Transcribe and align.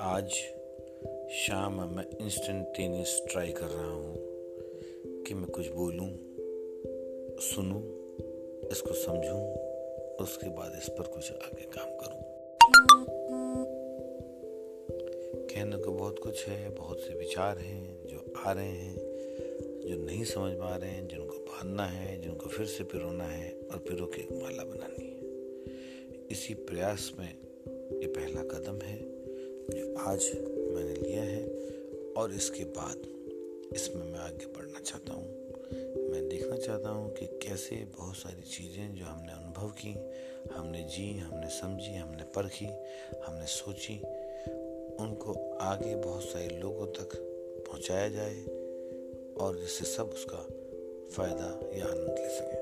आज 0.00 0.30
शाम 1.30 1.74
में 1.74 1.96
मैं 1.96 2.04
इंस्टेंटेनियस 2.20 3.22
ट्राई 3.30 3.52
कर 3.52 3.66
रहा 3.66 3.90
हूँ 3.90 4.14
कि 5.26 5.34
मैं 5.34 5.50
कुछ 5.50 5.68
बोलूँ, 5.68 6.08
सुनूँ, 7.40 7.82
इसको 8.72 8.94
समझूँ, 8.94 9.52
उसके 10.16 10.48
बाद 10.48 10.72
इस 10.82 10.88
पर 10.88 11.02
कुछ 11.02 11.32
आगे 11.32 11.62
काम 11.62 11.90
करूँ। 11.90 12.22
कहने 15.50 15.76
को 15.76 15.92
बहुत 15.92 16.18
कुछ 16.18 16.48
है, 16.48 16.74
बहुत 16.74 17.00
से 17.00 17.14
विचार 17.14 17.58
हैं 17.58 18.06
जो 18.06 18.34
आ 18.46 18.52
रहे 18.52 18.68
हैं, 18.68 18.96
जो 19.86 20.04
नहीं 20.06 20.24
समझ 20.24 20.52
पा 20.52 20.76
रहे 20.76 20.90
हैं, 20.90 21.08
जिनको 21.08 21.38
बांधना 21.38 21.86
है, 21.86 22.20
जिनको 22.20 22.48
फिर 22.48 22.66
से 22.66 22.84
पिरोना 22.84 23.24
है 23.24 23.52
और 23.70 23.78
पिरो 23.78 24.06
के 24.06 24.22
एक 24.22 24.32
माला 24.32 24.64
बनानी 24.64 25.04
है। 25.04 26.26
इसी 26.30 26.54
प्रयास 26.54 27.12
में 27.18 27.28
ये 28.02 28.06
पहला 28.06 28.42
कदम 28.42 28.80
है। 28.86 29.09
आज 29.98 30.30
मैंने 30.74 30.94
लिया 30.94 31.22
है 31.22 31.44
और 32.16 32.32
इसके 32.32 32.64
बाद 32.64 32.96
इसमें 33.72 34.12
मैं 34.12 34.18
आगे 34.18 34.46
बढ़ना 34.46 34.80
चाहता 34.80 35.12
हूँ। 35.12 35.24
मैं 36.10 36.28
देखना 36.28 36.56
चाहता 36.56 36.88
हूँ 36.88 37.12
कि 37.14 37.26
कैसे 37.26 37.76
बहुत 37.98 38.16
सारी 38.16 38.42
चीज़ें 38.42 38.94
जो 38.94 39.04
हमने 39.04 39.32
अनुभव 39.32 39.68
की, 39.68 39.94
हमने 40.52 40.82
जी, 40.82 41.18
हमने 41.18 41.48
समझी, 41.48 41.94
हमने 41.94 42.22
परखी, 42.22 42.68
हमने 43.26 43.46
सोची, 43.46 43.98
उनको 45.02 45.58
आगे 45.60 45.94
बहुत 45.94 46.22
सारे 46.22 46.48
लोगों 46.48 46.86
तक 46.86 47.16
पहुँचाया 47.68 48.08
जाए 48.08 48.44
और 49.40 49.58
जिससे 49.60 49.84
सब 49.84 50.10
उसका 50.10 50.46
फ़ायदा 51.16 51.78
या 51.78 51.86
आनंद 51.86 52.18
ले 52.18 52.28
सकें। 52.28 52.59